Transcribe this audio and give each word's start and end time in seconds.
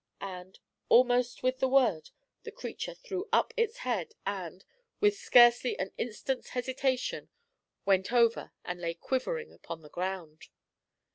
and, 0.19 0.57
almost 0.89 1.43
with 1.43 1.59
the 1.59 1.67
word, 1.67 2.09
the 2.41 2.51
creature 2.51 2.95
threw 2.95 3.29
up 3.31 3.53
its 3.55 3.77
head 3.85 4.15
and, 4.25 4.65
with 4.99 5.15
scarcely 5.15 5.77
an 5.77 5.91
instant's 5.95 6.49
hesitation, 6.57 7.29
went 7.85 8.11
over 8.11 8.51
and 8.65 8.81
lay 8.81 8.95
quivering 8.95 9.53
upon 9.53 9.83
the 9.83 9.89
ground. 9.89 10.47